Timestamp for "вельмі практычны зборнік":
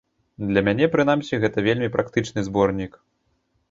1.69-3.03